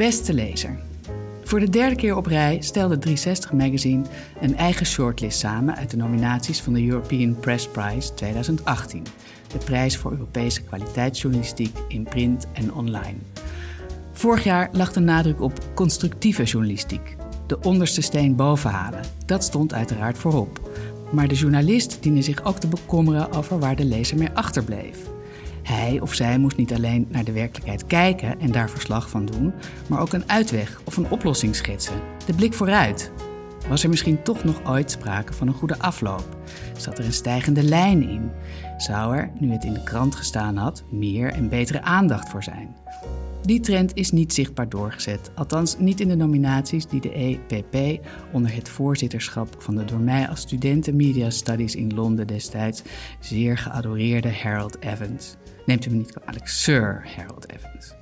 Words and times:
Beste 0.00 0.34
lezer. 0.34 0.78
Voor 1.44 1.60
de 1.60 1.70
derde 1.70 1.96
keer 1.96 2.16
op 2.16 2.26
rij 2.26 2.60
stelde 2.60 2.98
360 2.98 3.52
Magazine 3.52 4.04
een 4.40 4.56
eigen 4.56 4.86
shortlist 4.86 5.38
samen 5.38 5.76
uit 5.76 5.90
de 5.90 5.96
nominaties 5.96 6.60
van 6.60 6.72
de 6.72 6.86
European 6.86 7.36
Press 7.40 7.68
Prize 7.68 8.14
2018. 8.14 9.06
De 9.52 9.58
prijs 9.58 9.96
voor 9.96 10.10
Europese 10.10 10.62
kwaliteitsjournalistiek 10.62 11.78
in 11.88 12.02
print 12.02 12.46
en 12.52 12.74
online. 12.74 13.16
Vorig 14.12 14.44
jaar 14.44 14.68
lag 14.72 14.92
de 14.92 15.00
nadruk 15.00 15.40
op 15.40 15.74
constructieve 15.74 16.42
journalistiek. 16.42 17.16
De 17.46 17.60
onderste 17.60 18.00
steen 18.00 18.36
bovenhalen. 18.36 19.00
Dat 19.26 19.44
stond 19.44 19.74
uiteraard 19.74 20.18
voorop. 20.18 20.70
Maar 21.12 21.28
de 21.28 21.34
journalist 21.34 21.98
diende 22.00 22.22
zich 22.22 22.44
ook 22.44 22.58
te 22.58 22.68
bekommeren 22.68 23.32
over 23.32 23.58
waar 23.58 23.76
de 23.76 23.84
lezer 23.84 24.18
mee 24.18 24.30
achterbleef. 24.34 24.98
Hij 25.62 26.00
of 26.00 26.14
zij 26.14 26.38
moest 26.38 26.56
niet 26.56 26.72
alleen 26.72 27.06
naar 27.10 27.24
de 27.24 27.32
werkelijkheid 27.32 27.86
kijken 27.86 28.40
en 28.40 28.52
daar 28.52 28.70
verslag 28.70 29.10
van 29.10 29.26
doen, 29.26 29.52
maar 29.88 30.00
ook 30.00 30.12
een 30.12 30.28
uitweg 30.30 30.80
of 30.84 30.96
een 30.96 31.10
oplossing 31.10 31.56
schetsen. 31.56 32.00
De 32.26 32.34
blik 32.34 32.54
vooruit. 32.54 33.12
Was 33.68 33.82
er 33.82 33.88
misschien 33.88 34.22
toch 34.22 34.44
nog 34.44 34.60
ooit 34.64 34.90
sprake 34.90 35.32
van 35.32 35.48
een 35.48 35.54
goede 35.54 35.78
afloop? 35.78 36.36
Zat 36.76 36.98
er 36.98 37.04
een 37.04 37.12
stijgende 37.12 37.62
lijn 37.62 38.08
in? 38.08 38.30
Zou 38.76 39.16
er, 39.16 39.30
nu 39.38 39.52
het 39.52 39.64
in 39.64 39.72
de 39.72 39.82
krant 39.82 40.14
gestaan 40.14 40.56
had, 40.56 40.84
meer 40.90 41.32
en 41.32 41.48
betere 41.48 41.82
aandacht 41.82 42.28
voor 42.28 42.42
zijn? 42.42 42.76
Die 43.42 43.60
trend 43.60 43.94
is 43.94 44.10
niet 44.10 44.34
zichtbaar 44.34 44.68
doorgezet, 44.68 45.30
althans 45.34 45.78
niet 45.78 46.00
in 46.00 46.08
de 46.08 46.16
nominaties 46.16 46.86
die 46.86 47.00
de 47.00 47.12
EPP 47.12 48.06
onder 48.32 48.54
het 48.54 48.68
voorzitterschap 48.68 49.56
van 49.58 49.76
de 49.76 49.84
door 49.84 49.98
mij 49.98 50.28
als 50.28 50.40
studenten 50.40 50.96
Media 50.96 51.30
Studies 51.30 51.74
in 51.74 51.94
Londen 51.94 52.26
destijds 52.26 52.82
zeer 53.20 53.58
geadoreerde 53.58 54.32
Harold 54.32 54.82
Evans. 54.82 55.36
Neemt 55.66 55.86
u 55.86 55.90
me 55.90 55.96
niet 55.96 56.12
kwalijk, 56.12 56.48
Sir 56.48 57.08
Harold 57.16 57.50
Evans. 57.50 57.94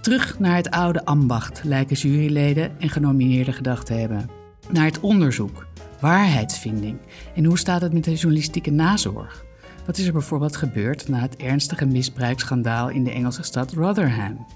Terug 0.00 0.38
naar 0.38 0.56
het 0.56 0.70
oude 0.70 1.04
ambacht 1.04 1.64
lijken 1.64 1.96
juryleden 1.96 2.80
en 2.80 2.88
genomineerden 2.88 3.54
gedacht 3.54 3.86
te 3.86 3.92
hebben. 3.92 4.30
Naar 4.70 4.84
het 4.84 5.00
onderzoek, 5.00 5.66
waarheidsvinding 6.00 6.98
en 7.34 7.44
hoe 7.44 7.58
staat 7.58 7.80
het 7.80 7.92
met 7.92 8.04
de 8.04 8.14
journalistieke 8.14 8.70
nazorg? 8.70 9.44
Wat 9.86 9.98
is 9.98 10.06
er 10.06 10.12
bijvoorbeeld 10.12 10.56
gebeurd 10.56 11.08
na 11.08 11.18
het 11.18 11.36
ernstige 11.36 11.86
misbruiksschandaal 11.86 12.88
in 12.88 13.04
de 13.04 13.10
Engelse 13.10 13.42
stad 13.42 13.72
Rotherham? 13.72 14.46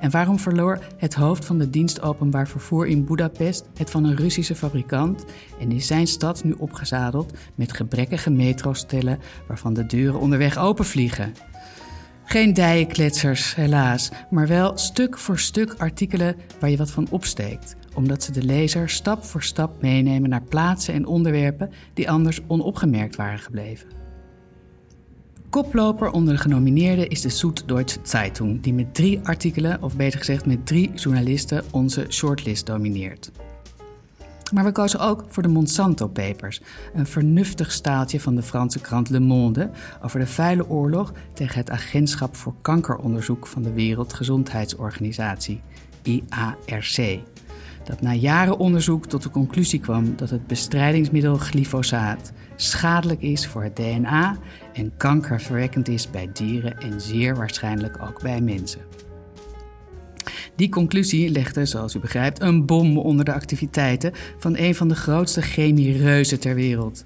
En 0.00 0.10
waarom 0.10 0.38
verloor 0.38 0.78
het 0.96 1.14
hoofd 1.14 1.44
van 1.44 1.58
de 1.58 1.70
dienst 1.70 2.02
openbaar 2.02 2.48
vervoer 2.48 2.86
in 2.86 3.04
Budapest 3.04 3.68
het 3.76 3.90
van 3.90 4.04
een 4.04 4.16
Russische 4.16 4.54
fabrikant 4.54 5.24
en 5.60 5.72
is 5.72 5.86
zijn 5.86 6.06
stad 6.06 6.44
nu 6.44 6.52
opgezadeld 6.52 7.32
met 7.54 7.72
gebrekkige 7.72 8.30
metrostellen 8.30 9.18
waarvan 9.46 9.74
de 9.74 9.86
deuren 9.86 10.20
onderweg 10.20 10.58
openvliegen? 10.58 11.32
Geen 12.24 12.52
dijenkletsers, 12.52 13.54
helaas, 13.54 14.10
maar 14.30 14.46
wel 14.48 14.78
stuk 14.78 15.18
voor 15.18 15.38
stuk 15.38 15.74
artikelen 15.78 16.36
waar 16.60 16.70
je 16.70 16.76
wat 16.76 16.90
van 16.90 17.06
opsteekt, 17.10 17.76
omdat 17.94 18.22
ze 18.22 18.32
de 18.32 18.42
lezer 18.42 18.88
stap 18.90 19.24
voor 19.24 19.42
stap 19.42 19.82
meenemen 19.82 20.30
naar 20.30 20.42
plaatsen 20.42 20.94
en 20.94 21.06
onderwerpen 21.06 21.70
die 21.94 22.10
anders 22.10 22.40
onopgemerkt 22.46 23.16
waren 23.16 23.38
gebleven. 23.38 23.88
Koploper 25.50 26.10
onder 26.10 26.34
de 26.34 26.40
genomineerden 26.40 27.08
is 27.08 27.20
de 27.20 27.28
Süddeutsche 27.28 27.98
Zeitung, 28.02 28.62
die 28.62 28.74
met 28.74 28.94
drie 28.94 29.20
artikelen, 29.22 29.82
of 29.82 29.96
beter 29.96 30.18
gezegd 30.18 30.46
met 30.46 30.66
drie 30.66 30.92
journalisten, 30.94 31.64
onze 31.70 32.06
shortlist 32.08 32.66
domineert. 32.66 33.30
Maar 34.52 34.64
we 34.64 34.72
kozen 34.72 35.00
ook 35.00 35.24
voor 35.28 35.42
de 35.42 35.48
Monsanto 35.48 36.08
Papers, 36.08 36.60
een 36.94 37.06
vernuftig 37.06 37.72
staaltje 37.72 38.20
van 38.20 38.34
de 38.34 38.42
Franse 38.42 38.80
krant 38.80 39.10
Le 39.10 39.20
Monde 39.20 39.70
over 40.02 40.18
de 40.18 40.26
vuile 40.26 40.68
oorlog 40.68 41.12
tegen 41.32 41.58
het 41.58 41.70
Agentschap 41.70 42.36
voor 42.36 42.54
Kankeronderzoek 42.62 43.46
van 43.46 43.62
de 43.62 43.72
Wereldgezondheidsorganisatie, 43.72 45.60
IARC. 46.02 47.20
Dat 47.84 48.00
na 48.00 48.12
jaren 48.12 48.58
onderzoek 48.58 49.06
tot 49.06 49.22
de 49.22 49.30
conclusie 49.30 49.80
kwam 49.80 50.16
dat 50.16 50.30
het 50.30 50.46
bestrijdingsmiddel 50.46 51.36
glyfosaat 51.36 52.32
schadelijk 52.56 53.22
is 53.22 53.46
voor 53.46 53.62
het 53.62 53.76
DNA 53.76 54.36
en 54.72 54.92
kankerverwekkend 54.96 55.88
is 55.88 56.10
bij 56.10 56.30
dieren 56.32 56.78
en 56.78 57.00
zeer 57.00 57.36
waarschijnlijk 57.36 58.02
ook 58.02 58.22
bij 58.22 58.40
mensen. 58.40 58.80
Die 60.62 60.70
conclusie 60.70 61.30
legde, 61.30 61.66
zoals 61.66 61.94
u 61.94 61.98
begrijpt, 61.98 62.40
een 62.40 62.66
bom 62.66 62.98
onder 62.98 63.24
de 63.24 63.32
activiteiten 63.32 64.12
van 64.38 64.56
een 64.56 64.74
van 64.74 64.88
de 64.88 64.94
grootste 64.94 65.42
chemiereuzen 65.42 66.40
ter 66.40 66.54
wereld. 66.54 67.04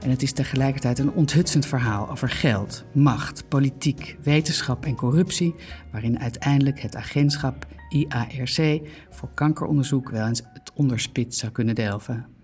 En 0.00 0.10
het 0.10 0.22
is 0.22 0.32
tegelijkertijd 0.32 0.98
een 0.98 1.12
onthutsend 1.12 1.66
verhaal 1.66 2.10
over 2.10 2.30
geld, 2.30 2.84
macht, 2.94 3.48
politiek, 3.48 4.16
wetenschap 4.22 4.84
en 4.84 4.94
corruptie, 4.94 5.54
waarin 5.92 6.18
uiteindelijk 6.18 6.80
het 6.80 6.96
agentschap 6.96 7.66
IARC 7.88 8.80
voor 9.10 9.28
kankeronderzoek 9.34 10.10
wel 10.10 10.26
eens 10.26 10.42
het 10.52 10.72
onderspit 10.74 11.34
zou 11.34 11.52
kunnen 11.52 11.74
delven. 11.74 12.37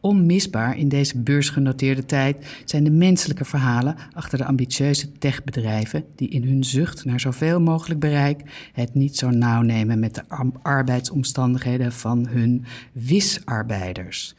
Onmisbaar 0.00 0.78
in 0.78 0.88
deze 0.88 1.18
beursgenoteerde 1.18 2.06
tijd 2.06 2.62
zijn 2.64 2.84
de 2.84 2.90
menselijke 2.90 3.44
verhalen 3.44 3.96
achter 4.12 4.38
de 4.38 4.44
ambitieuze 4.44 5.12
techbedrijven 5.12 6.04
die 6.16 6.28
in 6.28 6.44
hun 6.44 6.64
zucht 6.64 7.04
naar 7.04 7.20
zoveel 7.20 7.60
mogelijk 7.60 8.00
bereik 8.00 8.70
het 8.72 8.94
niet 8.94 9.16
zo 9.16 9.30
nauw 9.30 9.62
nemen 9.62 9.98
met 9.98 10.14
de 10.14 10.22
arbeidsomstandigheden 10.62 11.92
van 11.92 12.26
hun 12.26 12.64
wisarbeiders. 12.92 14.34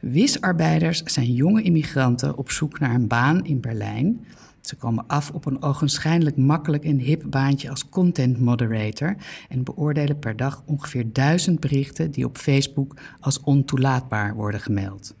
Wisarbeiders 0.00 1.02
zijn 1.02 1.32
jonge 1.32 1.62
immigranten 1.62 2.36
op 2.36 2.50
zoek 2.50 2.78
naar 2.78 2.94
een 2.94 3.06
baan 3.06 3.44
in 3.44 3.60
Berlijn 3.60 4.26
ze 4.62 4.76
komen 4.76 5.06
af 5.06 5.30
op 5.30 5.46
een 5.46 5.62
ogenschijnlijk 5.62 6.36
makkelijk 6.36 6.84
en 6.84 6.98
hip 6.98 7.24
baantje 7.28 7.70
als 7.70 7.88
content 7.88 8.40
moderator 8.40 9.16
en 9.48 9.64
beoordelen 9.64 10.18
per 10.18 10.36
dag 10.36 10.62
ongeveer 10.66 11.12
duizend 11.12 11.60
berichten 11.60 12.10
die 12.10 12.24
op 12.24 12.38
Facebook 12.38 12.96
als 13.20 13.40
ontoelaatbaar 13.40 14.34
worden 14.34 14.60
gemeld. 14.60 15.14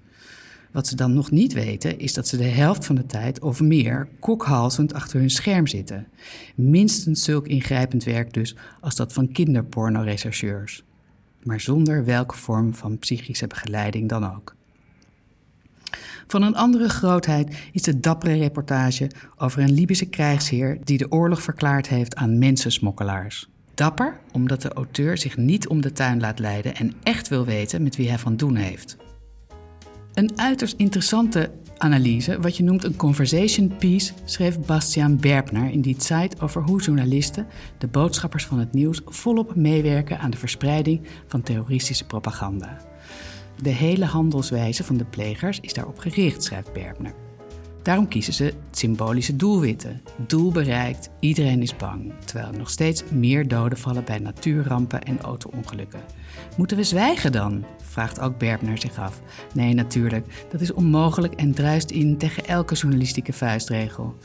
Wat 0.72 0.86
ze 0.86 0.96
dan 0.96 1.12
nog 1.14 1.30
niet 1.30 1.52
weten, 1.52 1.98
is 1.98 2.12
dat 2.12 2.28
ze 2.28 2.36
de 2.36 2.44
helft 2.44 2.86
van 2.86 2.94
de 2.94 3.06
tijd 3.06 3.40
of 3.40 3.60
meer 3.60 4.08
kokhalzend 4.20 4.94
achter 4.94 5.20
hun 5.20 5.30
scherm 5.30 5.66
zitten. 5.66 6.08
Minstens 6.54 7.24
zulk 7.24 7.46
ingrijpend 7.46 8.04
werk 8.04 8.32
dus 8.32 8.56
als 8.80 8.96
dat 8.96 9.12
van 9.12 9.32
kinderpornorechercheurs. 9.32 10.84
Maar 11.42 11.60
zonder 11.60 12.04
welke 12.04 12.36
vorm 12.36 12.74
van 12.74 12.98
psychische 12.98 13.46
begeleiding 13.46 14.08
dan 14.08 14.34
ook. 14.34 14.54
Van 16.32 16.42
een 16.42 16.56
andere 16.56 16.88
grootheid 16.88 17.56
is 17.72 17.82
de 17.82 18.00
dappere 18.00 18.34
reportage 18.34 19.10
over 19.36 19.62
een 19.62 19.72
Libische 19.72 20.06
krijgsheer 20.06 20.78
die 20.84 20.98
de 20.98 21.10
oorlog 21.10 21.42
verklaard 21.42 21.88
heeft 21.88 22.14
aan 22.14 22.38
mensensmokkelaars. 22.38 23.48
Dapper 23.74 24.20
omdat 24.32 24.62
de 24.62 24.72
auteur 24.72 25.18
zich 25.18 25.36
niet 25.36 25.68
om 25.68 25.80
de 25.80 25.92
tuin 25.92 26.20
laat 26.20 26.38
leiden 26.38 26.74
en 26.74 26.92
echt 27.02 27.28
wil 27.28 27.44
weten 27.44 27.82
met 27.82 27.96
wie 27.96 28.08
hij 28.08 28.18
van 28.18 28.36
doen 28.36 28.56
heeft. 28.56 28.96
Een 30.14 30.38
uiterst 30.38 30.74
interessante 30.76 31.50
analyse, 31.78 32.40
wat 32.40 32.56
je 32.56 32.62
noemt 32.62 32.84
een 32.84 32.96
conversation 32.96 33.76
piece, 33.76 34.12
schreef 34.24 34.60
Bastiaan 34.60 35.16
Berbner 35.16 35.70
in 35.70 35.80
die 35.80 35.96
tijd 35.96 36.40
over 36.40 36.62
hoe 36.62 36.82
journalisten, 36.82 37.46
de 37.78 37.86
boodschappers 37.86 38.46
van 38.46 38.58
het 38.58 38.72
nieuws, 38.72 39.00
volop 39.04 39.54
meewerken 39.54 40.18
aan 40.18 40.30
de 40.30 40.36
verspreiding 40.36 41.00
van 41.26 41.42
terroristische 41.42 42.06
propaganda. 42.06 42.91
De 43.62 43.70
hele 43.70 44.04
handelswijze 44.04 44.84
van 44.84 44.96
de 44.96 45.04
plegers 45.04 45.60
is 45.60 45.72
daarop 45.72 45.98
gericht, 45.98 46.42
schrijft 46.42 46.72
Berbner. 46.72 47.14
Daarom 47.82 48.08
kiezen 48.08 48.32
ze 48.32 48.54
symbolische 48.70 49.36
doelwitten. 49.36 50.02
Doel 50.26 50.52
bereikt, 50.52 51.10
iedereen 51.20 51.62
is 51.62 51.76
bang, 51.76 52.12
terwijl 52.24 52.52
er 52.52 52.58
nog 52.58 52.70
steeds 52.70 53.02
meer 53.10 53.48
doden 53.48 53.78
vallen 53.78 54.04
bij 54.04 54.18
natuurrampen 54.18 55.02
en 55.02 55.20
auto-ongelukken. 55.20 56.00
Moeten 56.56 56.76
we 56.76 56.84
zwijgen 56.84 57.32
dan? 57.32 57.64
vraagt 57.82 58.20
ook 58.20 58.38
Berbner 58.38 58.78
zich 58.78 58.98
af. 58.98 59.20
Nee, 59.54 59.74
natuurlijk, 59.74 60.46
dat 60.50 60.60
is 60.60 60.72
onmogelijk 60.72 61.34
en 61.34 61.54
druist 61.54 61.90
in 61.90 62.18
tegen 62.18 62.46
elke 62.46 62.74
journalistieke 62.74 63.32
vuistregel. 63.32 64.16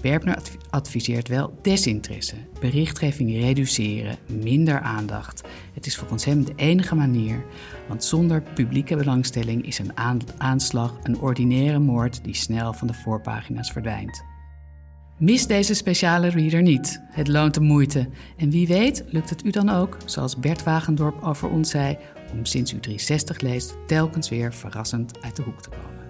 Berbner 0.00 0.38
adviseert 0.70 1.28
wel 1.28 1.58
desinteresse, 1.62 2.36
berichtgeving 2.60 3.30
reduceren, 3.30 4.16
minder 4.26 4.80
aandacht. 4.80 5.42
Het 5.74 5.86
is 5.86 5.96
volgens 5.96 6.24
hem 6.24 6.44
de 6.44 6.52
enige 6.56 6.94
manier, 6.94 7.44
want 7.88 8.04
zonder 8.04 8.42
publieke 8.54 8.96
belangstelling 8.96 9.66
is 9.66 9.78
een 9.78 9.96
aanslag 10.38 10.98
een 11.02 11.20
ordinaire 11.20 11.78
moord 11.78 12.24
die 12.24 12.34
snel 12.34 12.72
van 12.72 12.86
de 12.86 12.94
voorpagina's 12.94 13.72
verdwijnt. 13.72 14.24
Mis 15.18 15.46
deze 15.46 15.74
speciale 15.74 16.28
reader 16.28 16.62
niet. 16.62 17.02
Het 17.10 17.28
loont 17.28 17.54
de 17.54 17.60
moeite. 17.60 18.08
En 18.36 18.50
wie 18.50 18.66
weet 18.66 19.04
lukt 19.06 19.30
het 19.30 19.44
u 19.44 19.50
dan 19.50 19.68
ook, 19.68 19.96
zoals 20.04 20.36
Bert 20.36 20.62
Wagendorp 20.62 21.22
over 21.22 21.48
ons 21.48 21.70
zei, 21.70 21.98
om 22.32 22.44
sinds 22.44 22.72
u 22.72 22.80
360 22.80 23.40
leest 23.40 23.76
telkens 23.86 24.28
weer 24.28 24.54
verrassend 24.54 25.22
uit 25.22 25.36
de 25.36 25.42
hoek 25.42 25.62
te 25.62 25.68
komen. 25.68 26.05